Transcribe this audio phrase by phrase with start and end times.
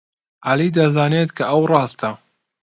[0.47, 2.09] عەلی دەزانێت کە ئەو ڕاستە.